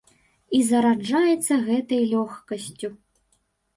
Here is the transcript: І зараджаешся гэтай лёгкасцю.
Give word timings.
І 0.59 0.61
зараджаешся 0.69 1.55
гэтай 1.67 2.01
лёгкасцю. 2.17 2.95